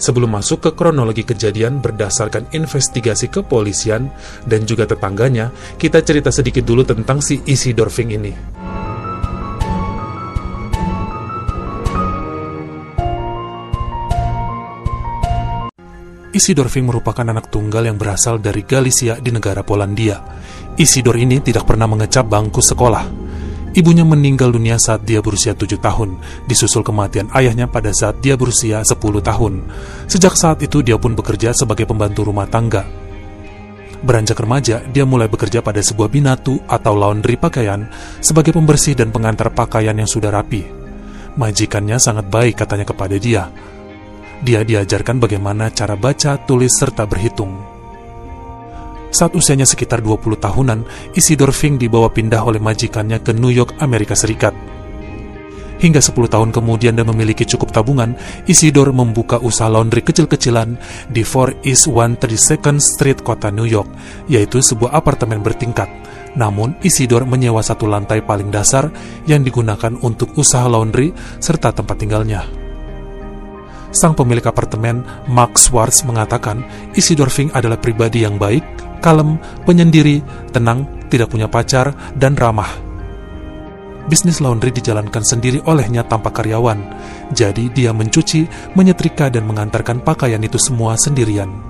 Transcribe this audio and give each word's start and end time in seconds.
Sebelum 0.00 0.32
masuk 0.32 0.64
ke 0.64 0.70
kronologi 0.72 1.28
kejadian 1.28 1.84
berdasarkan 1.84 2.48
investigasi 2.56 3.28
kepolisian 3.28 4.08
dan 4.48 4.64
juga 4.64 4.88
tetangganya, 4.88 5.52
kita 5.76 6.00
cerita 6.00 6.32
sedikit 6.32 6.64
dulu 6.64 6.88
tentang 6.88 7.20
si 7.20 7.44
Isidor 7.44 7.92
Fink 7.92 8.10
ini. 8.16 8.32
Isidor 16.32 16.72
Fink 16.72 16.88
merupakan 16.88 17.26
anak 17.26 17.52
tunggal 17.52 17.84
yang 17.84 18.00
berasal 18.00 18.40
dari 18.40 18.64
Galicia 18.64 19.20
di 19.20 19.28
negara 19.28 19.60
Polandia. 19.60 20.16
Isidor 20.80 21.20
ini 21.20 21.44
tidak 21.44 21.68
pernah 21.68 21.84
mengecap 21.84 22.24
bangku 22.24 22.64
sekolah. 22.64 23.29
Ibunya 23.70 24.02
meninggal 24.02 24.50
dunia 24.50 24.82
saat 24.82 25.06
dia 25.06 25.22
berusia 25.22 25.54
tujuh 25.54 25.78
tahun, 25.78 26.18
disusul 26.50 26.82
kematian 26.82 27.30
ayahnya 27.30 27.70
pada 27.70 27.94
saat 27.94 28.18
dia 28.18 28.34
berusia 28.34 28.82
sepuluh 28.82 29.22
tahun. 29.22 29.62
Sejak 30.10 30.34
saat 30.34 30.58
itu 30.66 30.82
dia 30.82 30.98
pun 30.98 31.14
bekerja 31.14 31.54
sebagai 31.54 31.86
pembantu 31.86 32.26
rumah 32.26 32.50
tangga. 32.50 32.82
Beranjak 34.02 34.42
remaja, 34.42 34.82
dia 34.90 35.06
mulai 35.06 35.30
bekerja 35.30 35.62
pada 35.62 35.78
sebuah 35.78 36.10
binatu 36.10 36.58
atau 36.66 36.98
laundry 36.98 37.38
pakaian 37.38 37.86
sebagai 38.18 38.50
pembersih 38.50 38.98
dan 38.98 39.14
pengantar 39.14 39.54
pakaian 39.54 39.94
yang 39.94 40.10
sudah 40.10 40.34
rapi. 40.34 40.66
Majikannya 41.38 42.02
sangat 42.02 42.26
baik 42.26 42.58
katanya 42.58 42.90
kepada 42.90 43.14
dia. 43.22 43.54
Dia 44.42 44.66
diajarkan 44.66 45.22
bagaimana 45.22 45.70
cara 45.70 45.94
baca, 45.94 46.42
tulis, 46.42 46.74
serta 46.74 47.06
berhitung. 47.06 47.69
Saat 49.10 49.34
usianya 49.34 49.66
sekitar 49.66 49.98
20 49.98 50.38
tahunan, 50.38 50.86
Isidor 51.18 51.50
Fink 51.50 51.82
dibawa 51.82 52.10
pindah 52.14 52.46
oleh 52.46 52.62
majikannya 52.62 53.18
ke 53.18 53.34
New 53.34 53.50
York, 53.50 53.82
Amerika 53.82 54.14
Serikat. 54.14 54.54
Hingga 55.80 55.98
10 55.98 56.28
tahun 56.28 56.50
kemudian 56.52 56.94
dan 56.94 57.08
memiliki 57.08 57.42
cukup 57.42 57.72
tabungan, 57.72 58.14
Isidor 58.44 58.92
membuka 58.92 59.40
usaha 59.40 59.66
laundry 59.66 60.04
kecil-kecilan 60.04 60.76
di 61.08 61.24
4 61.24 61.64
East 61.64 61.88
132nd 61.88 62.76
Street, 62.78 63.18
kota 63.24 63.48
New 63.48 63.66
York, 63.66 63.88
yaitu 64.28 64.60
sebuah 64.60 64.92
apartemen 64.92 65.40
bertingkat. 65.40 65.88
Namun, 66.36 66.78
Isidor 66.84 67.26
menyewa 67.26 67.64
satu 67.64 67.90
lantai 67.90 68.22
paling 68.22 68.52
dasar 68.52 68.92
yang 69.26 69.42
digunakan 69.42 69.96
untuk 70.04 70.36
usaha 70.38 70.68
laundry 70.68 71.10
serta 71.42 71.74
tempat 71.74 71.96
tinggalnya. 71.98 72.59
Sang 73.90 74.14
pemilik 74.14 74.46
apartemen, 74.46 75.02
Mark 75.26 75.58
Schwartz, 75.58 76.06
mengatakan 76.06 76.62
Isidor 76.94 77.26
Fink 77.26 77.50
adalah 77.58 77.74
pribadi 77.74 78.22
yang 78.22 78.38
baik, 78.38 78.62
kalem, 79.02 79.34
penyendiri, 79.66 80.22
tenang, 80.54 80.86
tidak 81.10 81.34
punya 81.34 81.50
pacar, 81.50 81.90
dan 82.14 82.38
ramah. 82.38 82.70
Bisnis 84.06 84.38
laundry 84.42 84.74
dijalankan 84.74 85.22
sendiri 85.22 85.62
olehnya 85.66 86.02
tanpa 86.02 86.34
karyawan, 86.34 86.78
jadi 87.30 87.70
dia 87.70 87.90
mencuci, 87.90 88.74
menyetrika, 88.74 89.30
dan 89.30 89.46
mengantarkan 89.46 90.02
pakaian 90.02 90.42
itu 90.42 90.58
semua 90.58 90.98
sendirian. 90.98 91.69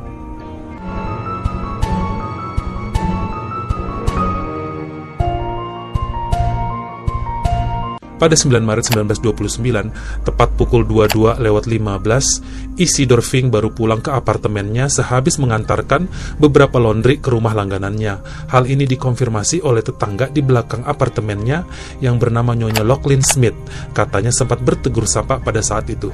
Pada 8.20 8.36
9 8.36 8.60
Maret 8.60 8.84
1929, 8.92 10.28
tepat 10.28 10.48
pukul 10.60 10.84
22 10.84 11.40
lewat 11.40 11.64
15, 11.64 12.76
Isidor 12.76 13.24
Fink 13.24 13.48
baru 13.48 13.72
pulang 13.72 14.04
ke 14.04 14.12
apartemennya 14.12 14.92
sehabis 14.92 15.40
mengantarkan 15.40 16.04
beberapa 16.36 16.76
laundry 16.76 17.16
ke 17.16 17.32
rumah 17.32 17.56
langganannya. 17.56 18.20
Hal 18.52 18.68
ini 18.68 18.84
dikonfirmasi 18.84 19.64
oleh 19.64 19.80
tetangga 19.80 20.28
di 20.28 20.44
belakang 20.44 20.84
apartemennya 20.84 21.64
yang 22.04 22.20
bernama 22.20 22.52
Nyonya 22.52 22.84
Locklin 22.84 23.24
Smith. 23.24 23.56
Katanya 23.96 24.36
sempat 24.36 24.60
bertegur 24.60 25.08
sapa 25.08 25.40
pada 25.40 25.64
saat 25.64 25.88
itu. 25.88 26.12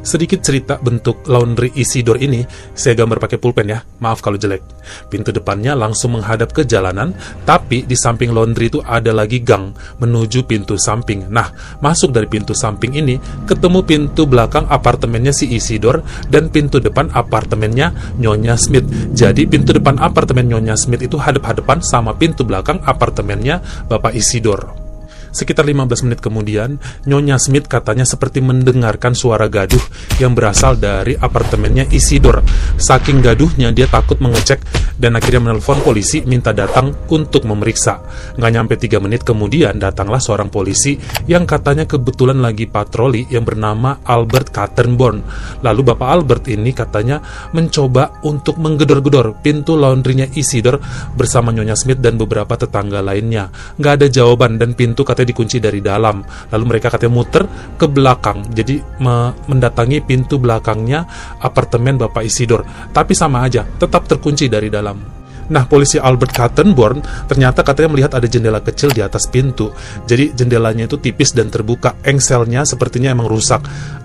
Sedikit 0.00 0.40
cerita 0.40 0.80
bentuk 0.80 1.28
laundry 1.28 1.76
Isidor 1.76 2.16
ini, 2.24 2.40
saya 2.72 2.96
gambar 2.96 3.20
pakai 3.20 3.36
pulpen 3.36 3.68
ya, 3.68 3.84
maaf 4.00 4.24
kalau 4.24 4.40
jelek. 4.40 4.64
Pintu 5.12 5.28
depannya 5.28 5.76
langsung 5.76 6.16
menghadap 6.16 6.56
ke 6.56 6.64
jalanan, 6.64 7.12
tapi 7.44 7.84
di 7.84 7.92
samping 7.92 8.32
laundry 8.32 8.72
itu 8.72 8.80
ada 8.80 9.12
lagi 9.12 9.44
gang 9.44 9.76
menuju 10.00 10.48
pintu 10.48 10.80
samping. 10.80 11.28
Nah, 11.28 11.52
masuk 11.84 12.16
dari 12.16 12.24
pintu 12.32 12.56
samping 12.56 12.96
ini, 12.96 13.20
ketemu 13.44 13.84
pintu 13.84 14.24
belakang 14.24 14.64
apartemennya 14.72 15.36
si 15.36 15.52
Isidor 15.52 16.00
dan 16.32 16.48
pintu 16.48 16.80
depan 16.80 17.12
apartemennya 17.12 17.92
Nyonya 18.16 18.56
Smith. 18.56 18.88
Jadi 19.12 19.44
pintu 19.44 19.76
depan 19.76 20.00
apartemen 20.00 20.48
Nyonya 20.48 20.80
Smith 20.80 21.04
itu 21.04 21.20
hadap-hadapan 21.20 21.84
sama 21.84 22.16
pintu 22.16 22.48
belakang 22.48 22.80
apartemennya 22.88 23.60
Bapak 23.84 24.16
Isidor. 24.16 24.89
Sekitar 25.30 25.62
15 25.66 26.06
menit 26.10 26.18
kemudian, 26.18 26.76
Nyonya 27.06 27.38
Smith 27.38 27.70
katanya 27.70 28.02
seperti 28.02 28.42
mendengarkan 28.42 29.14
suara 29.14 29.46
gaduh 29.46 29.82
yang 30.18 30.34
berasal 30.34 30.74
dari 30.74 31.14
apartemennya 31.14 31.86
Isidor. 31.90 32.42
Saking 32.76 33.22
gaduhnya, 33.22 33.70
dia 33.70 33.86
takut 33.86 34.18
mengecek 34.18 34.62
dan 34.98 35.14
akhirnya 35.16 35.50
menelpon 35.50 35.80
polisi 35.80 36.20
minta 36.26 36.50
datang 36.50 36.92
untuk 37.08 37.46
memeriksa. 37.46 38.02
Nggak 38.36 38.52
nyampe 38.52 38.74
3 38.76 38.98
menit 38.98 39.22
kemudian, 39.22 39.78
datanglah 39.78 40.18
seorang 40.18 40.50
polisi 40.50 40.98
yang 41.30 41.46
katanya 41.46 41.86
kebetulan 41.86 42.42
lagi 42.42 42.66
patroli 42.66 43.30
yang 43.30 43.46
bernama 43.46 44.02
Albert 44.02 44.50
Kattenborn. 44.50 45.22
Lalu 45.62 45.80
Bapak 45.94 46.08
Albert 46.10 46.44
ini 46.50 46.74
katanya 46.74 47.22
mencoba 47.54 48.20
untuk 48.26 48.58
menggedor-gedor 48.58 49.40
pintu 49.40 49.78
laundrynya 49.78 50.26
Isidor 50.34 50.82
bersama 51.14 51.54
Nyonya 51.54 51.76
Smith 51.78 52.02
dan 52.02 52.18
beberapa 52.18 52.58
tetangga 52.58 53.00
lainnya. 53.00 53.48
Nggak 53.78 53.92
ada 54.00 54.06
jawaban 54.10 54.58
dan 54.58 54.74
pintu 54.74 55.06
katanya 55.06 55.19
katanya 55.20 55.36
dikunci 55.36 55.56
dari 55.60 55.80
dalam. 55.84 56.24
Lalu 56.24 56.64
mereka 56.64 56.88
katanya 56.88 57.12
muter 57.12 57.44
ke 57.76 57.84
belakang, 57.84 58.48
jadi 58.56 58.80
me 59.04 59.36
mendatangi 59.44 60.00
pintu 60.00 60.40
belakangnya 60.40 61.04
apartemen 61.44 62.00
Bapak 62.00 62.24
Isidor. 62.24 62.64
Tapi 62.88 63.12
sama 63.12 63.44
aja, 63.44 63.68
tetap 63.76 64.08
terkunci 64.08 64.48
dari 64.48 64.72
dalam. 64.72 65.20
Nah, 65.50 65.66
polisi 65.66 65.98
Albert 65.98 66.30
Kattenborn 66.30 67.02
ternyata 67.26 67.66
katanya 67.66 67.90
melihat 67.90 68.14
ada 68.14 68.30
jendela 68.30 68.62
kecil 68.62 68.94
di 68.94 69.02
atas 69.02 69.26
pintu. 69.26 69.74
Jadi 70.06 70.30
jendelanya 70.30 70.86
itu 70.86 70.96
tipis 71.02 71.34
dan 71.34 71.50
terbuka. 71.50 71.98
Engselnya 72.06 72.62
sepertinya 72.62 73.10
emang 73.10 73.26
rusak. 73.26 73.58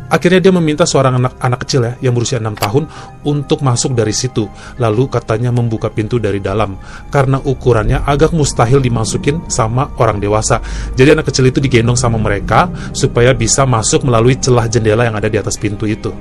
Akhirnya 0.06 0.38
dia 0.38 0.54
meminta 0.54 0.86
seorang 0.86 1.18
anak 1.18 1.34
anak 1.42 1.66
kecil 1.66 1.82
ya 1.86 1.94
yang 2.10 2.14
berusia 2.14 2.38
6 2.38 2.54
tahun 2.56 2.84
untuk 3.26 3.66
masuk 3.66 3.98
dari 3.98 4.14
situ. 4.14 4.46
Lalu 4.78 5.10
katanya 5.10 5.50
membuka 5.50 5.90
pintu 5.90 6.22
dari 6.22 6.38
dalam 6.38 6.78
karena 7.10 7.42
ukurannya 7.42 8.06
agak 8.06 8.32
mustahil 8.32 8.78
dimasukin 8.80 9.50
sama 9.50 9.90
orang 9.98 10.22
dewasa. 10.22 10.62
Jadi 10.94 11.18
anak 11.18 11.34
kecil 11.34 11.50
itu 11.50 11.58
digendong 11.58 11.98
sama 11.98 12.22
mereka 12.22 12.70
supaya 12.94 13.34
bisa 13.34 13.66
masuk 13.66 14.06
melalui 14.06 14.38
celah 14.38 14.70
jendela 14.70 15.10
yang 15.10 15.18
ada 15.18 15.28
di 15.28 15.42
atas 15.42 15.58
pintu 15.58 15.90
itu. 15.90 16.14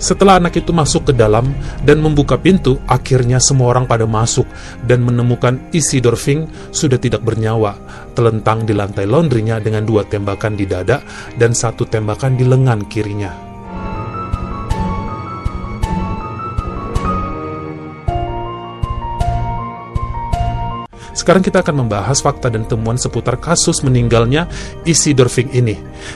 Setelah 0.00 0.40
anak 0.40 0.56
itu 0.56 0.72
masuk 0.72 1.12
ke 1.12 1.12
dalam 1.12 1.52
dan 1.84 2.00
membuka 2.00 2.40
pintu, 2.40 2.80
akhirnya 2.88 3.36
semua 3.36 3.68
orang 3.68 3.84
pada 3.84 4.08
masuk 4.08 4.48
dan 4.88 5.04
menemukan 5.04 5.60
Isidor 5.76 6.16
Fink 6.16 6.48
sudah 6.72 6.96
tidak 6.96 7.20
bernyawa, 7.20 7.76
telentang 8.12 8.66
di 8.66 8.74
lantai 8.76 9.06
laundrynya 9.08 9.58
dengan 9.58 9.82
dua 9.82 10.06
tembakan 10.06 10.54
di 10.54 10.66
dada 10.68 11.02
dan 11.34 11.54
satu 11.56 11.86
tembakan 11.86 12.38
di 12.38 12.44
lengan 12.46 12.86
kirinya. 12.86 13.49
Sekarang 21.12 21.42
kita 21.42 21.60
akan 21.60 21.86
membahas 21.86 22.22
fakta 22.22 22.48
dan 22.48 22.64
temuan 22.66 22.94
seputar 22.96 23.36
kasus 23.38 23.82
meninggalnya 23.82 24.46
Isidor 24.86 25.26
Fink 25.26 25.52
ini. 25.54 25.74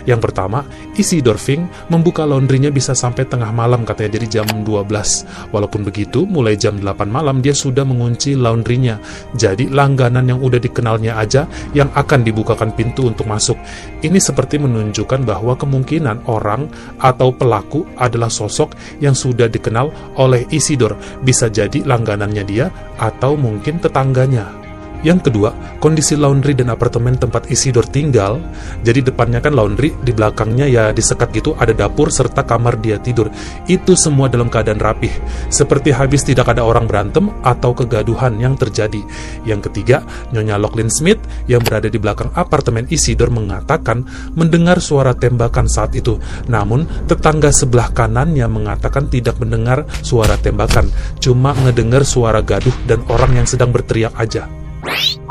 Yang 0.08 0.30
pertama, 0.30 0.64
Isidor 0.94 1.36
Fink 1.36 1.90
membuka 1.90 2.24
laundrynya 2.24 2.70
bisa 2.70 2.96
sampai 2.96 3.26
tengah 3.26 3.50
malam 3.50 3.82
katanya 3.82 4.16
jadi 4.16 4.40
jam 4.40 4.46
12. 4.64 5.50
Walaupun 5.50 5.82
begitu, 5.84 6.24
mulai 6.24 6.54
jam 6.54 6.78
8 6.78 7.10
malam 7.10 7.42
dia 7.42 7.52
sudah 7.52 7.82
mengunci 7.82 8.38
laundrynya. 8.38 8.98
Jadi 9.34 9.68
langganan 9.68 10.30
yang 10.30 10.40
udah 10.40 10.58
dikenalnya 10.62 11.18
aja 11.18 11.46
yang 11.76 11.90
akan 11.92 12.22
dibukakan 12.24 12.72
pintu 12.72 13.10
untuk 13.10 13.26
masuk. 13.28 13.58
Ini 14.00 14.16
seperti 14.16 14.62
menunjukkan 14.62 15.26
bahwa 15.26 15.58
kemungkinan 15.58 16.30
orang 16.30 16.70
atau 17.02 17.34
pelaku 17.34 17.84
adalah 17.98 18.30
sosok 18.30 18.74
yang 19.02 19.12
sudah 19.12 19.50
dikenal 19.50 20.16
oleh 20.16 20.46
Isidor. 20.54 20.96
Bisa 21.20 21.50
jadi 21.50 21.82
langganannya 21.84 22.44
dia 22.46 22.66
atau 22.96 23.34
mungkin 23.34 23.82
tetangganya. 23.82 24.63
Yang 25.04 25.28
kedua, 25.28 25.52
kondisi 25.84 26.16
laundry 26.16 26.56
dan 26.56 26.72
apartemen 26.72 27.20
tempat 27.20 27.52
Isidor 27.52 27.84
tinggal, 27.84 28.40
jadi 28.80 29.04
depannya 29.04 29.44
kan 29.44 29.52
laundry, 29.52 29.92
di 30.00 30.16
belakangnya 30.16 30.64
ya 30.64 30.96
disekat 30.96 31.28
gitu 31.36 31.52
ada 31.60 31.76
dapur 31.76 32.08
serta 32.08 32.40
kamar 32.40 32.80
dia 32.80 32.96
tidur. 32.96 33.28
Itu 33.68 34.00
semua 34.00 34.32
dalam 34.32 34.48
keadaan 34.48 34.80
rapih, 34.80 35.12
seperti 35.52 35.92
habis 35.92 36.24
tidak 36.24 36.48
ada 36.48 36.64
orang 36.64 36.88
berantem 36.88 37.28
atau 37.44 37.76
kegaduhan 37.76 38.40
yang 38.40 38.56
terjadi. 38.56 39.04
Yang 39.44 39.68
ketiga, 39.68 40.08
Nyonya 40.32 40.56
Locklin 40.56 40.88
Smith 40.88 41.20
yang 41.52 41.60
berada 41.60 41.92
di 41.92 42.00
belakang 42.00 42.32
apartemen 42.32 42.88
Isidor 42.88 43.28
mengatakan 43.28 44.08
mendengar 44.32 44.80
suara 44.80 45.12
tembakan 45.12 45.68
saat 45.68 45.92
itu. 45.92 46.16
Namun, 46.48 46.88
tetangga 47.04 47.52
sebelah 47.52 47.92
kanannya 47.92 48.48
mengatakan 48.48 49.12
tidak 49.12 49.36
mendengar 49.36 49.84
suara 50.00 50.40
tembakan, 50.40 50.88
cuma 51.20 51.52
ngedengar 51.60 52.08
suara 52.08 52.40
gaduh 52.40 52.72
dan 52.88 53.04
orang 53.12 53.36
yang 53.36 53.44
sedang 53.44 53.68
berteriak 53.68 54.16
aja. 54.16 54.63
Right. 54.84 55.23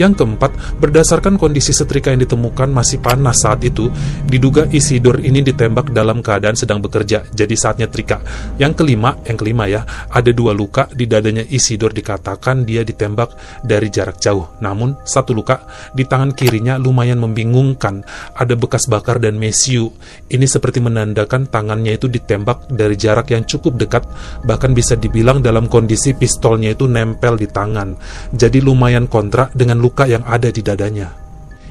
Yang 0.00 0.24
keempat, 0.24 0.80
berdasarkan 0.80 1.36
kondisi 1.36 1.76
setrika 1.76 2.08
yang 2.08 2.24
ditemukan 2.24 2.72
masih 2.72 3.04
panas 3.04 3.44
saat 3.44 3.60
itu, 3.68 3.92
diduga 4.24 4.64
Isidor 4.72 5.20
ini 5.20 5.44
ditembak 5.44 5.92
dalam 5.92 6.24
keadaan 6.24 6.56
sedang 6.56 6.80
bekerja, 6.80 7.28
jadi 7.28 7.52
saatnya 7.52 7.84
trika. 7.92 8.24
Yang 8.56 8.80
kelima, 8.80 9.20
yang 9.28 9.36
kelima 9.36 9.68
ya, 9.68 9.84
ada 10.08 10.32
dua 10.32 10.56
luka 10.56 10.88
di 10.88 11.04
dadanya 11.04 11.44
Isidor 11.44 11.92
dikatakan 11.92 12.64
dia 12.64 12.80
ditembak 12.80 13.60
dari 13.60 13.92
jarak 13.92 14.16
jauh. 14.16 14.56
Namun, 14.64 15.04
satu 15.04 15.36
luka 15.36 15.68
di 15.92 16.08
tangan 16.08 16.32
kirinya 16.32 16.80
lumayan 16.80 17.20
membingungkan, 17.20 18.00
ada 18.32 18.56
bekas 18.56 18.88
bakar 18.88 19.20
dan 19.20 19.36
mesiu. 19.36 19.92
Ini 20.32 20.48
seperti 20.48 20.80
menandakan 20.80 21.52
tangannya 21.52 22.00
itu 22.00 22.08
ditembak 22.08 22.72
dari 22.72 22.96
jarak 22.96 23.36
yang 23.36 23.44
cukup 23.44 23.76
dekat, 23.76 24.08
bahkan 24.48 24.72
bisa 24.72 24.96
dibilang 24.96 25.44
dalam 25.44 25.68
kondisi 25.68 26.16
pistolnya 26.16 26.72
itu 26.72 26.88
nempel 26.88 27.36
di 27.36 27.44
tangan. 27.44 27.92
Jadi 28.32 28.64
lumayan 28.64 29.04
kontra 29.04 29.52
dengan 29.52 29.76
luka 29.76 29.89
luka 29.90 30.06
yang 30.06 30.22
ada 30.22 30.54
di 30.54 30.62
dadanya. 30.62 31.10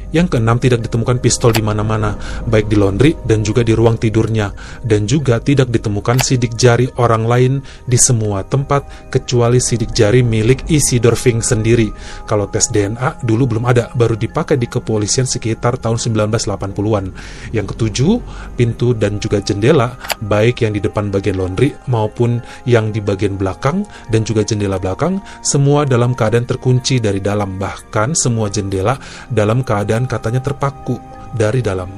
Yang 0.10 0.38
keenam, 0.38 0.58
tidak 0.58 0.86
ditemukan 0.86 1.22
pistol 1.22 1.54
di 1.54 1.62
mana-mana, 1.62 2.18
baik 2.50 2.66
di 2.66 2.78
laundry 2.78 3.14
dan 3.26 3.46
juga 3.46 3.62
di 3.62 3.78
ruang 3.78 3.98
tidurnya, 3.98 4.50
dan 4.82 5.06
juga 5.06 5.38
tidak 5.38 5.70
ditemukan 5.70 6.18
sidik 6.18 6.58
jari 6.58 6.90
orang 6.98 7.30
lain 7.30 7.54
di 7.86 7.98
semua 7.98 8.42
tempat 8.42 9.10
kecuali 9.14 9.62
sidik 9.62 9.94
jari 9.94 10.26
milik 10.26 10.66
Isidor 10.66 11.14
Fink 11.14 11.46
sendiri. 11.46 11.94
Kalau 12.26 12.50
tes 12.50 12.74
DNA 12.74 13.22
dulu 13.22 13.56
belum 13.56 13.70
ada, 13.70 13.94
baru 13.94 14.18
dipakai 14.18 14.58
di 14.58 14.66
kepolisian 14.66 15.30
sekitar 15.30 15.78
tahun 15.78 16.02
1980-an. 16.02 17.06
Yang 17.54 17.78
ketujuh, 17.78 18.14
pintu 18.58 18.98
dan 18.98 19.22
juga 19.22 19.42
jendela, 19.42 19.94
baik 20.26 20.66
yang 20.66 20.74
di 20.74 20.82
depan 20.82 21.14
bagian 21.14 21.38
laundry 21.38 21.74
maupun 21.86 22.42
yang 22.66 22.90
di 22.90 23.02
bagian 23.02 23.38
belakang 23.38 23.86
dan 24.10 24.26
juga 24.26 24.42
jendela 24.42 24.82
belakang, 24.82 25.22
semua 25.46 25.86
dalam 25.86 26.18
keadaan 26.18 26.50
terkunci 26.50 26.98
dari 26.98 27.22
dalam, 27.22 27.62
bahkan 27.62 28.18
semua 28.18 28.50
jendela 28.50 28.98
dalam 29.30 29.62
keadaan 29.62 29.99
dan 30.00 30.08
katanya 30.08 30.40
terpaku 30.40 30.96
dari 31.36 31.60
dalam. 31.60 31.92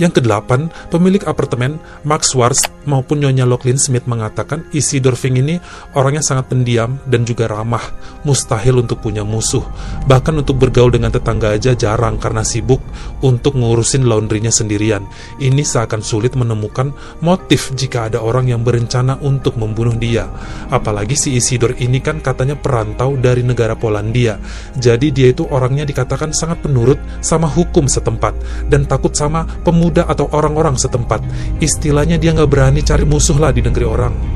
Yang 0.00 0.20
kedelapan, 0.24 0.72
pemilik 0.88 1.20
apartemen, 1.28 1.76
Mark 2.00 2.24
Schwartz 2.24 2.64
maupun 2.86 3.20
Nyonya 3.20 3.44
Locklin 3.44 3.76
Smith 3.76 4.06
mengatakan 4.08 4.64
isi 4.72 5.02
Dorfing 5.02 5.38
ini 5.42 5.58
orangnya 5.92 6.22
sangat 6.22 6.50
pendiam 6.50 6.96
dan 7.04 7.26
juga 7.26 7.50
ramah, 7.50 7.82
mustahil 8.22 8.80
untuk 8.80 9.02
punya 9.02 9.26
musuh. 9.26 9.62
Bahkan 10.06 10.34
untuk 10.40 10.56
bergaul 10.62 10.94
dengan 10.94 11.12
tetangga 11.12 11.52
aja 11.52 11.74
jarang 11.74 12.16
karena 12.16 12.46
sibuk 12.46 12.80
untuk 13.20 13.58
ngurusin 13.58 14.06
laundrynya 14.06 14.54
sendirian. 14.54 15.04
Ini 15.42 15.62
seakan 15.62 16.00
sulit 16.00 16.38
menemukan 16.38 16.94
motif 17.20 17.74
jika 17.74 18.08
ada 18.08 18.22
orang 18.22 18.48
yang 18.48 18.62
berencana 18.62 19.18
untuk 19.20 19.58
membunuh 19.58 19.94
dia. 19.98 20.30
Apalagi 20.70 21.18
si 21.18 21.34
Isidor 21.36 21.76
ini 21.82 21.98
kan 22.00 22.22
katanya 22.22 22.56
perantau 22.56 23.18
dari 23.18 23.42
negara 23.42 23.74
Polandia. 23.74 24.38
Jadi 24.78 25.12
dia 25.12 25.34
itu 25.34 25.44
orangnya 25.50 25.84
dikatakan 25.84 26.30
sangat 26.32 26.62
penurut 26.64 26.98
sama 27.20 27.50
hukum 27.50 27.90
setempat 27.90 28.34
dan 28.70 28.86
takut 28.86 29.12
sama 29.12 29.44
pemuda 29.66 30.06
atau 30.06 30.30
orang-orang 30.32 30.78
setempat. 30.78 31.20
Istilahnya 31.58 32.16
dia 32.16 32.32
nggak 32.32 32.50
berani 32.50 32.75
cari 32.84 33.04
musuh 33.08 33.36
lah 33.38 33.52
di 33.52 33.62
negeri 33.64 33.84
orang. 33.84 34.35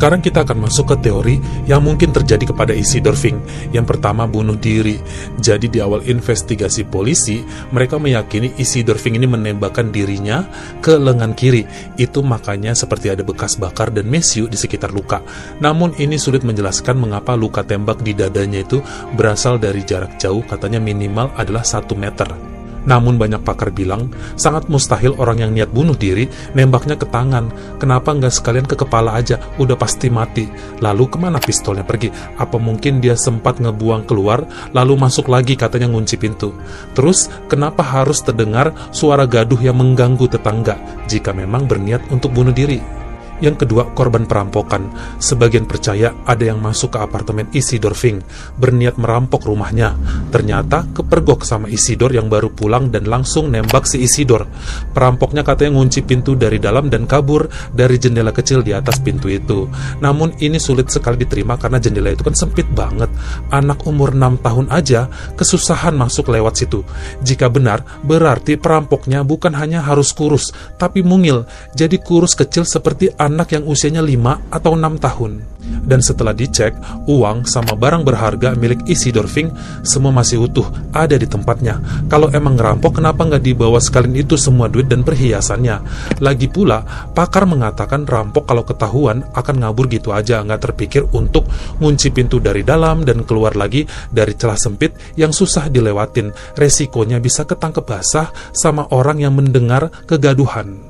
Sekarang 0.00 0.24
kita 0.24 0.48
akan 0.48 0.64
masuk 0.64 0.96
ke 0.96 1.12
teori 1.12 1.36
yang 1.68 1.84
mungkin 1.84 2.08
terjadi 2.08 2.48
kepada 2.48 2.72
Isidor 2.72 3.12
Fink. 3.12 3.36
Yang 3.68 3.84
pertama, 3.84 4.24
bunuh 4.24 4.56
diri. 4.56 4.96
Jadi 5.36 5.68
di 5.68 5.76
awal 5.76 6.08
investigasi 6.08 6.88
polisi, 6.88 7.44
mereka 7.68 8.00
meyakini 8.00 8.56
Isidor 8.56 8.96
Fink 8.96 9.20
ini 9.20 9.28
menembakkan 9.28 9.92
dirinya 9.92 10.48
ke 10.80 10.96
lengan 10.96 11.36
kiri. 11.36 11.68
Itu 12.00 12.24
makanya 12.24 12.72
seperti 12.72 13.12
ada 13.12 13.20
bekas 13.20 13.60
bakar 13.60 13.92
dan 13.92 14.08
mesiu 14.08 14.48
di 14.48 14.56
sekitar 14.56 14.88
luka. 14.88 15.20
Namun 15.60 15.92
ini 16.00 16.16
sulit 16.16 16.48
menjelaskan 16.48 16.96
mengapa 16.96 17.36
luka 17.36 17.60
tembak 17.60 18.00
di 18.00 18.16
dadanya 18.16 18.64
itu 18.64 18.80
berasal 19.12 19.60
dari 19.60 19.84
jarak 19.84 20.16
jauh, 20.16 20.40
katanya 20.48 20.80
minimal 20.80 21.28
adalah 21.36 21.60
1 21.60 21.92
meter. 21.92 22.59
Namun 22.88 23.20
banyak 23.20 23.42
pakar 23.44 23.72
bilang, 23.72 24.12
sangat 24.36 24.68
mustahil 24.72 25.16
orang 25.20 25.44
yang 25.44 25.52
niat 25.52 25.70
bunuh 25.72 25.96
diri 25.96 26.28
nembaknya 26.56 26.96
ke 26.96 27.08
tangan. 27.08 27.52
Kenapa 27.76 28.12
nggak 28.16 28.32
sekalian 28.32 28.66
ke 28.68 28.76
kepala 28.76 29.16
aja, 29.16 29.40
udah 29.60 29.76
pasti 29.76 30.08
mati. 30.08 30.48
Lalu 30.80 31.04
ke 31.10 31.16
mana 31.20 31.42
pistolnya 31.42 31.84
pergi? 31.84 32.12
Apa 32.40 32.56
mungkin 32.56 33.00
dia 33.02 33.16
sempat 33.16 33.58
ngebuang 33.58 34.08
keluar, 34.08 34.44
lalu 34.72 34.96
masuk 34.96 35.28
lagi 35.28 35.56
katanya 35.56 35.92
ngunci 35.92 36.16
pintu? 36.20 36.52
Terus, 36.96 37.28
kenapa 37.48 37.84
harus 37.84 38.20
terdengar 38.24 38.72
suara 38.92 39.24
gaduh 39.24 39.60
yang 39.60 39.76
mengganggu 39.76 40.28
tetangga 40.28 40.76
jika 41.08 41.32
memang 41.32 41.68
berniat 41.68 42.04
untuk 42.12 42.32
bunuh 42.32 42.52
diri? 42.52 42.99
Yang 43.40 43.66
kedua, 43.66 43.96
korban 43.96 44.28
perampokan. 44.28 44.92
Sebagian 45.16 45.64
percaya 45.64 46.12
ada 46.28 46.44
yang 46.44 46.60
masuk 46.60 46.94
ke 46.94 46.98
apartemen 47.00 47.48
Isidor 47.56 47.96
Fink, 47.96 48.20
berniat 48.60 49.00
merampok 49.00 49.48
rumahnya. 49.48 49.96
Ternyata 50.28 50.86
kepergok 50.92 51.42
sama 51.48 51.66
Isidor 51.72 52.12
yang 52.12 52.28
baru 52.28 52.52
pulang 52.52 52.92
dan 52.92 53.08
langsung 53.08 53.48
nembak 53.48 53.88
si 53.88 54.04
Isidor. 54.04 54.44
Perampoknya 54.92 55.40
katanya 55.40 55.80
ngunci 55.80 56.04
pintu 56.04 56.36
dari 56.36 56.60
dalam 56.60 56.92
dan 56.92 57.08
kabur 57.08 57.48
dari 57.72 57.96
jendela 57.96 58.30
kecil 58.30 58.60
di 58.60 58.76
atas 58.76 59.00
pintu 59.00 59.32
itu. 59.32 59.66
Namun 60.04 60.36
ini 60.38 60.60
sulit 60.60 60.92
sekali 60.92 61.24
diterima 61.24 61.56
karena 61.56 61.80
jendela 61.80 62.12
itu 62.12 62.20
kan 62.20 62.36
sempit 62.36 62.68
banget. 62.70 63.08
Anak 63.48 63.82
umur 63.88 64.12
6 64.12 64.44
tahun 64.44 64.66
aja 64.68 65.08
kesusahan 65.34 65.96
masuk 65.96 66.28
lewat 66.28 66.60
situ. 66.60 66.84
Jika 67.24 67.48
benar, 67.48 67.82
berarti 68.04 68.60
perampoknya 68.60 69.24
bukan 69.24 69.56
hanya 69.56 69.80
harus 69.80 70.12
kurus, 70.12 70.52
tapi 70.76 71.00
mungil. 71.00 71.48
Jadi 71.72 71.96
kurus 72.02 72.36
kecil 72.36 72.68
seperti 72.68 73.08
anak 73.16 73.29
anak 73.30 73.54
yang 73.54 73.64
usianya 73.64 74.02
5 74.02 74.50
atau 74.50 74.72
6 74.74 74.98
tahun. 74.98 75.32
Dan 75.80 76.00
setelah 76.02 76.34
dicek, 76.34 76.74
uang 77.06 77.46
sama 77.46 77.76
barang 77.78 78.02
berharga 78.02 78.56
milik 78.56 78.84
Isidor 78.90 79.30
Fink 79.30 79.54
semua 79.86 80.10
masih 80.10 80.42
utuh, 80.44 80.66
ada 80.90 81.14
di 81.14 81.24
tempatnya. 81.24 81.78
Kalau 82.10 82.28
emang 82.32 82.58
ngerampok, 82.58 83.00
kenapa 83.00 83.24
nggak 83.26 83.44
dibawa 83.44 83.78
sekalian 83.78 84.18
itu 84.18 84.34
semua 84.34 84.66
duit 84.66 84.90
dan 84.90 85.06
perhiasannya? 85.06 85.76
Lagi 86.20 86.50
pula, 86.50 86.82
pakar 87.14 87.46
mengatakan 87.46 88.04
rampok 88.04 88.50
kalau 88.50 88.64
ketahuan 88.66 89.24
akan 89.36 89.56
ngabur 89.62 89.86
gitu 89.88 90.10
aja, 90.10 90.42
nggak 90.42 90.70
terpikir 90.70 91.06
untuk 91.14 91.46
ngunci 91.78 92.12
pintu 92.12 92.42
dari 92.42 92.66
dalam 92.66 93.06
dan 93.06 93.22
keluar 93.22 93.54
lagi 93.54 93.86
dari 94.10 94.34
celah 94.34 94.58
sempit 94.58 94.96
yang 95.16 95.30
susah 95.30 95.70
dilewatin. 95.70 96.32
Resikonya 96.58 97.22
bisa 97.22 97.46
ketangkep 97.46 97.84
basah 97.86 98.32
sama 98.50 98.90
orang 98.90 99.22
yang 99.22 99.36
mendengar 99.36 99.88
kegaduhan. 100.04 100.89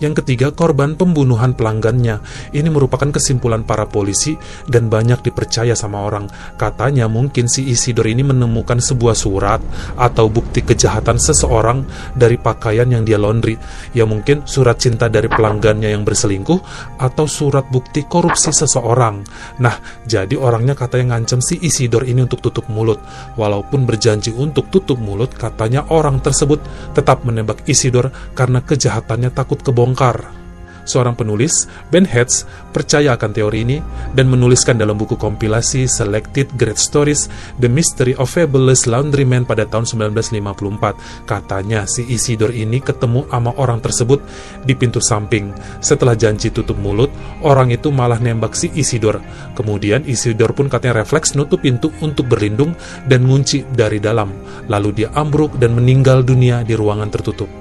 Yang 0.00 0.24
ketiga, 0.24 0.50
korban 0.50 0.96
pembunuhan 0.96 1.52
pelanggannya. 1.54 2.24
Ini 2.56 2.68
merupakan 2.72 3.12
kesimpulan 3.12 3.62
para 3.68 3.84
polisi 3.86 4.34
dan 4.66 4.88
banyak 4.88 5.20
dipercaya 5.20 5.76
sama 5.76 6.02
orang. 6.02 6.26
Katanya 6.56 7.06
mungkin 7.06 7.46
si 7.46 7.68
Isidor 7.68 8.08
ini 8.08 8.24
menemukan 8.24 8.80
sebuah 8.80 9.12
surat 9.12 9.60
atau 10.00 10.32
bukti 10.32 10.64
kejahatan 10.64 11.20
seseorang 11.20 11.84
dari 12.16 12.40
pakaian 12.40 12.88
yang 12.88 13.04
dia 13.04 13.20
laundry. 13.20 13.60
Ya 13.92 14.08
mungkin 14.08 14.48
surat 14.48 14.80
cinta 14.80 15.12
dari 15.12 15.28
pelanggannya 15.28 15.92
yang 15.92 16.02
berselingkuh 16.02 16.60
atau 16.96 17.28
surat 17.28 17.68
bukti 17.68 18.08
korupsi 18.08 18.56
seseorang. 18.56 19.20
Nah, 19.60 19.76
jadi 20.08 20.32
orangnya 20.40 20.72
katanya 20.72 21.14
ngancem 21.14 21.44
si 21.44 21.60
Isidor 21.60 22.08
ini 22.08 22.24
untuk 22.24 22.40
tutup 22.40 22.66
mulut. 22.72 23.04
Walaupun 23.36 23.84
berjanji 23.84 24.32
untuk 24.32 24.72
tutup 24.72 24.96
mulut, 24.96 25.36
katanya 25.36 25.84
orang 25.92 26.24
tersebut 26.24 26.64
tetap 26.96 27.20
menembak 27.28 27.60
Isidor 27.68 28.08
karena 28.32 28.64
kejahatannya 28.64 29.28
takut 29.36 29.60
kebongkar 29.60 29.89
terbongkar. 29.90 30.38
Seorang 30.80 31.14
penulis, 31.14 31.70
Ben 31.92 32.02
Hetz, 32.02 32.48
percaya 32.74 33.14
akan 33.14 33.30
teori 33.30 33.62
ini 33.62 33.78
dan 34.16 34.26
menuliskan 34.26 34.74
dalam 34.74 34.98
buku 34.98 35.14
kompilasi 35.14 35.86
Selected 35.86 36.50
Great 36.58 36.80
Stories 36.80 37.30
The 37.62 37.70
Mystery 37.70 38.18
of 38.18 38.32
Fabulous 38.32 38.90
Laundryman 38.90 39.46
pada 39.46 39.68
tahun 39.70 39.86
1954. 39.86 41.30
Katanya 41.30 41.86
si 41.86 42.10
Isidor 42.10 42.50
ini 42.50 42.82
ketemu 42.82 43.22
sama 43.30 43.54
orang 43.60 43.78
tersebut 43.78 44.18
di 44.66 44.74
pintu 44.74 44.98
samping. 44.98 45.54
Setelah 45.78 46.18
janji 46.18 46.50
tutup 46.50 46.80
mulut, 46.80 47.12
orang 47.44 47.70
itu 47.70 47.94
malah 47.94 48.18
nembak 48.18 48.58
si 48.58 48.72
Isidor. 48.74 49.22
Kemudian 49.54 50.02
Isidor 50.08 50.56
pun 50.58 50.66
katanya 50.66 51.06
refleks 51.06 51.38
nutup 51.38 51.62
pintu 51.62 51.94
untuk 52.02 52.26
berlindung 52.26 52.74
dan 53.06 53.30
ngunci 53.30 53.68
dari 53.70 54.02
dalam. 54.02 54.32
Lalu 54.66 55.04
dia 55.04 55.14
ambruk 55.14 55.54
dan 55.60 55.76
meninggal 55.76 56.26
dunia 56.26 56.66
di 56.66 56.74
ruangan 56.74 57.12
tertutup. 57.12 57.59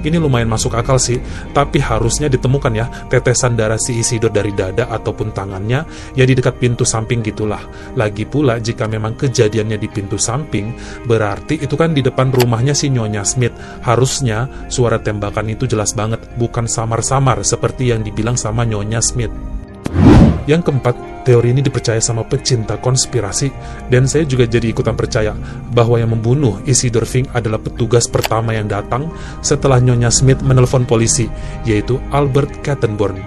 Ini 0.00 0.16
lumayan 0.16 0.48
masuk 0.48 0.72
akal 0.76 0.96
sih, 0.96 1.20
tapi 1.52 1.76
harusnya 1.80 2.32
ditemukan 2.32 2.72
ya 2.72 2.86
tetesan 3.12 3.54
darah 3.54 3.76
si 3.76 4.00
Isidor 4.00 4.32
dari 4.32 4.50
dada 4.56 4.88
ataupun 4.88 5.36
tangannya 5.36 5.84
ya 6.16 6.24
di 6.24 6.32
dekat 6.32 6.56
pintu 6.56 6.88
samping 6.88 7.20
gitulah. 7.20 7.60
Lagi 7.94 8.24
pula 8.24 8.56
jika 8.56 8.88
memang 8.88 9.16
kejadiannya 9.20 9.76
di 9.76 9.88
pintu 9.92 10.16
samping, 10.16 10.72
berarti 11.04 11.60
itu 11.60 11.74
kan 11.76 11.92
di 11.92 12.00
depan 12.00 12.32
rumahnya 12.32 12.72
si 12.72 12.88
Nyonya 12.88 13.22
Smith. 13.22 13.52
Harusnya 13.84 14.48
suara 14.72 14.96
tembakan 14.96 15.52
itu 15.52 15.68
jelas 15.68 15.92
banget, 15.92 16.24
bukan 16.40 16.64
samar-samar 16.64 17.44
seperti 17.44 17.92
yang 17.92 18.00
dibilang 18.00 18.40
sama 18.40 18.64
Nyonya 18.64 19.04
Smith. 19.04 19.32
Yang 20.48 20.72
keempat, 20.72 20.96
Teori 21.20 21.52
ini 21.52 21.60
dipercaya 21.60 22.00
sama 22.00 22.24
pecinta 22.24 22.80
konspirasi, 22.80 23.52
dan 23.92 24.08
saya 24.08 24.24
juga 24.24 24.48
jadi 24.48 24.72
ikutan 24.72 24.96
percaya 24.96 25.36
bahwa 25.70 26.00
yang 26.00 26.16
membunuh 26.16 26.64
Isidor 26.64 27.04
Fink 27.04 27.28
adalah 27.36 27.60
petugas 27.60 28.08
pertama 28.08 28.56
yang 28.56 28.66
datang 28.66 29.12
setelah 29.44 29.76
Nyonya 29.78 30.08
Smith 30.08 30.40
menelpon 30.40 30.88
polisi, 30.88 31.28
yaitu 31.68 32.00
Albert 32.10 32.64
Kattenborn. 32.64 33.20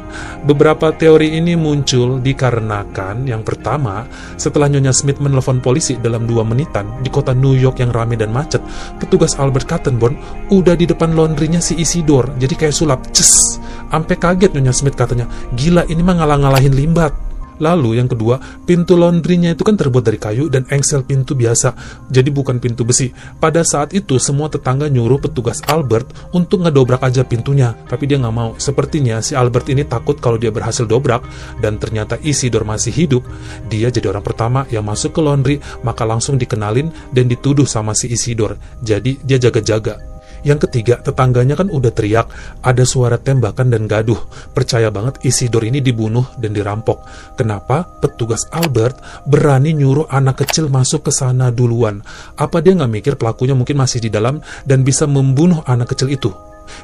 Beberapa 0.43 0.89
teori 0.91 1.37
ini 1.37 1.53
muncul 1.53 2.17
dikarenakan 2.17 3.29
yang 3.29 3.45
pertama, 3.45 4.09
setelah 4.41 4.65
Nyonya 4.67 4.91
Smith 4.91 5.21
menelpon 5.21 5.61
polisi 5.61 5.95
dalam 6.01 6.25
dua 6.25 6.41
menitan 6.41 6.99
di 7.05 7.13
kota 7.13 7.31
New 7.31 7.53
York 7.53 7.77
yang 7.77 7.93
ramai 7.93 8.17
dan 8.17 8.33
macet, 8.33 8.59
petugas 8.97 9.37
Albert 9.37 9.69
Kattenborn 9.69 10.17
udah 10.49 10.73
di 10.73 10.89
depan 10.89 11.13
laundrynya 11.13 11.61
si 11.61 11.77
Isidor, 11.77 12.35
jadi 12.41 12.53
kayak 12.57 12.75
sulap, 12.75 13.05
ces. 13.13 13.61
Sampai 13.93 14.17
kaget 14.17 14.57
Nyonya 14.57 14.73
Smith 14.73 14.97
katanya, 14.97 15.29
gila 15.53 15.85
ini 15.85 16.01
mah 16.01 16.17
ngalah-ngalahin 16.17 16.73
limbat. 16.73 17.32
Lalu 17.61 18.01
yang 18.01 18.09
kedua, 18.09 18.39
pintu 18.63 18.97
laundrynya 18.97 19.53
itu 19.53 19.61
kan 19.61 19.77
terbuat 19.77 20.03
dari 20.05 20.17
kayu 20.17 20.49
dan 20.49 20.65
engsel 20.69 21.05
pintu 21.05 21.37
biasa, 21.37 21.73
jadi 22.09 22.29
bukan 22.29 22.57
pintu 22.57 22.85
besi. 22.87 23.11
Pada 23.37 23.61
saat 23.65 23.91
itu 23.91 24.17
semua 24.21 24.47
tetangga 24.47 24.87
nyuruh 24.87 25.21
petugas 25.21 25.59
Albert 25.67 26.33
untuk 26.33 26.65
ngedobrak 26.65 27.01
aja 27.03 27.25
pintunya, 27.25 27.73
tapi 27.89 28.05
dia 28.09 28.21
nggak 28.21 28.35
mau. 28.35 28.55
Sepertinya 28.57 29.19
si 29.19 29.33
Albert 29.33 29.69
ini 29.73 29.83
takut 29.83 30.17
kalau 30.17 30.37
dia 30.37 30.53
berhasil 30.53 30.85
dobrak 30.85 31.25
dan 31.59 31.81
ternyata 31.81 32.21
Isidor 32.21 32.63
masih 32.63 32.93
hidup. 32.93 33.25
Dia 33.67 33.89
jadi 33.89 34.13
orang 34.13 34.25
pertama 34.25 34.65
yang 34.69 34.85
masuk 34.85 35.17
ke 35.17 35.21
laundry, 35.21 35.57
maka 35.81 36.05
langsung 36.05 36.37
dikenalin 36.37 36.93
dan 37.09 37.25
dituduh 37.25 37.65
sama 37.65 37.97
si 37.97 38.09
Isidor. 38.13 38.57
Jadi 38.81 39.17
dia 39.25 39.41
jaga-jaga. 39.41 40.12
Yang 40.43 40.67
ketiga, 40.67 40.99
tetangganya 40.99 41.55
kan 41.55 41.71
udah 41.71 41.91
teriak, 41.95 42.27
ada 42.59 42.83
suara 42.83 43.15
tembakan 43.15 43.71
dan 43.71 43.87
gaduh. 43.87 44.19
Percaya 44.51 44.91
banget 44.91 45.23
Isidor 45.23 45.63
ini 45.63 45.79
dibunuh 45.79 46.27
dan 46.35 46.51
dirampok. 46.51 47.07
Kenapa? 47.39 47.87
Petugas 48.03 48.43
Albert 48.51 48.99
berani 49.23 49.71
nyuruh 49.71 50.11
anak 50.11 50.43
kecil 50.43 50.67
masuk 50.67 51.07
ke 51.07 51.11
sana 51.15 51.47
duluan. 51.47 52.03
Apa 52.35 52.59
dia 52.59 52.75
nggak 52.75 52.91
mikir 52.91 53.13
pelakunya 53.15 53.55
mungkin 53.55 53.79
masih 53.79 54.03
di 54.03 54.11
dalam 54.11 54.43
dan 54.67 54.83
bisa 54.83 55.07
membunuh 55.07 55.63
anak 55.63 55.95
kecil 55.95 56.11
itu? 56.11 56.31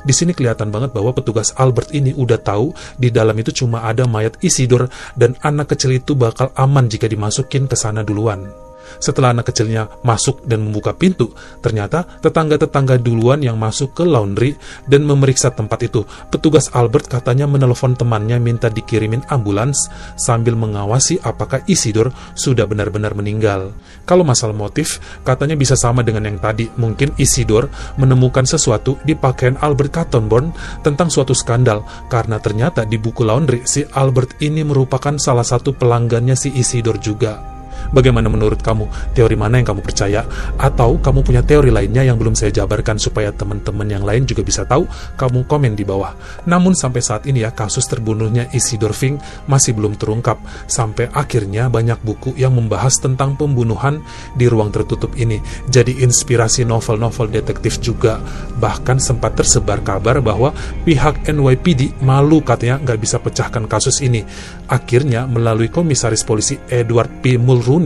Di 0.04 0.16
sini 0.16 0.32
kelihatan 0.36 0.72
banget 0.72 0.96
bahwa 0.96 1.12
petugas 1.16 1.52
Albert 1.56 1.92
ini 1.96 2.16
udah 2.16 2.40
tahu 2.40 2.72
di 2.96 3.12
dalam 3.12 3.36
itu 3.40 3.52
cuma 3.64 3.88
ada 3.88 4.08
mayat 4.08 4.40
Isidor 4.40 4.88
dan 5.20 5.36
anak 5.44 5.76
kecil 5.76 6.00
itu 6.00 6.16
bakal 6.16 6.52
aman 6.56 6.88
jika 6.88 7.08
dimasukin 7.08 7.68
ke 7.68 7.76
sana 7.76 8.04
duluan. 8.04 8.69
Setelah 8.98 9.38
anak 9.38 9.54
kecilnya 9.54 9.86
masuk 10.02 10.42
dan 10.50 10.66
membuka 10.66 10.98
pintu, 10.98 11.30
ternyata 11.62 12.02
tetangga-tetangga 12.26 12.98
duluan 12.98 13.46
yang 13.46 13.62
masuk 13.62 13.94
ke 13.94 14.02
laundry 14.02 14.58
dan 14.90 15.06
memeriksa 15.06 15.54
tempat 15.54 15.86
itu. 15.86 16.02
Petugas 16.34 16.74
Albert 16.74 17.06
katanya 17.06 17.46
menelpon 17.46 17.94
temannya 17.94 18.42
minta 18.42 18.74
dikirimin 18.74 19.22
ambulans 19.30 19.92
sambil 20.18 20.58
mengawasi 20.58 21.22
apakah 21.22 21.62
Isidor 21.70 22.10
sudah 22.34 22.66
benar-benar 22.66 23.14
meninggal. 23.14 23.76
Kalau 24.10 24.26
masalah 24.26 24.58
motif, 24.58 24.98
katanya 25.22 25.54
bisa 25.54 25.78
sama 25.78 26.02
dengan 26.02 26.26
yang 26.26 26.42
tadi. 26.42 26.72
Mungkin 26.80 27.14
Isidor 27.22 27.70
menemukan 28.02 28.48
sesuatu 28.48 28.98
di 29.06 29.14
pakaian 29.14 29.60
Albert 29.62 29.94
Cattonborn 29.94 30.56
tentang 30.82 31.12
suatu 31.12 31.36
skandal, 31.36 31.86
karena 32.10 32.42
ternyata 32.42 32.88
di 32.88 32.98
buku 32.98 33.22
laundry 33.22 33.62
si 33.68 33.84
Albert 33.84 34.40
ini 34.42 34.64
merupakan 34.64 35.20
salah 35.20 35.46
satu 35.46 35.76
pelanggannya 35.76 36.34
si 36.34 36.50
Isidor 36.56 36.98
juga. 36.98 37.59
Bagaimana 37.90 38.30
menurut 38.30 38.62
kamu? 38.62 39.14
Teori 39.18 39.34
mana 39.34 39.58
yang 39.58 39.74
kamu 39.74 39.82
percaya? 39.82 40.22
Atau 40.62 41.02
kamu 41.02 41.26
punya 41.26 41.42
teori 41.42 41.74
lainnya 41.74 42.06
yang 42.06 42.22
belum 42.22 42.38
saya 42.38 42.54
jabarkan 42.54 43.02
supaya 43.02 43.34
teman-teman 43.34 43.90
yang 43.90 44.06
lain 44.06 44.30
juga 44.30 44.46
bisa 44.46 44.62
tahu? 44.66 44.86
Kamu 45.18 45.50
komen 45.50 45.74
di 45.74 45.82
bawah. 45.82 46.14
Namun 46.46 46.78
sampai 46.78 47.02
saat 47.02 47.26
ini 47.26 47.42
ya 47.42 47.50
kasus 47.50 47.90
terbunuhnya 47.90 48.54
Isidor 48.54 48.94
Fink 48.94 49.18
masih 49.50 49.74
belum 49.74 49.98
terungkap. 49.98 50.38
Sampai 50.70 51.10
akhirnya 51.10 51.66
banyak 51.68 51.98
buku 52.06 52.38
yang 52.38 52.54
membahas 52.54 53.02
tentang 53.02 53.34
pembunuhan 53.34 54.06
di 54.38 54.46
ruang 54.46 54.70
tertutup 54.70 55.18
ini. 55.18 55.42
Jadi 55.66 56.06
inspirasi 56.06 56.70
novel-novel 56.70 57.34
detektif 57.34 57.82
juga. 57.82 58.22
Bahkan 58.62 59.02
sempat 59.02 59.34
tersebar 59.34 59.82
kabar 59.82 60.22
bahwa 60.22 60.54
pihak 60.86 61.26
NYPD 61.26 62.06
malu 62.06 62.46
katanya 62.46 62.78
nggak 62.86 63.00
bisa 63.02 63.18
pecahkan 63.18 63.66
kasus 63.66 64.06
ini. 64.06 64.22
Akhirnya 64.70 65.26
melalui 65.26 65.74
komisaris 65.74 66.22
polisi 66.22 66.62
Edward 66.70 67.26
P. 67.26 67.40
Mulrooney 67.40 67.79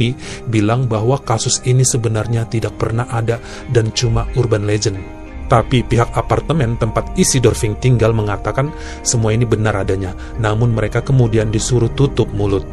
Bilang 0.50 0.90
bahwa 0.90 1.22
kasus 1.22 1.62
ini 1.64 1.86
sebenarnya 1.86 2.50
tidak 2.50 2.76
pernah 2.82 3.06
ada 3.08 3.38
dan 3.70 3.94
cuma 3.94 4.26
urban 4.36 4.66
legend. 4.66 5.00
Tapi 5.48 5.86
pihak 5.86 6.18
apartemen 6.18 6.80
tempat 6.82 7.14
Isidor 7.14 7.54
Fink 7.54 7.78
tinggal 7.78 8.10
mengatakan 8.16 8.74
semua 9.06 9.38
ini 9.38 9.46
benar 9.46 9.78
adanya, 9.78 10.18
namun 10.42 10.74
mereka 10.74 11.06
kemudian 11.06 11.54
disuruh 11.54 11.92
tutup 11.94 12.32
mulut. 12.34 12.66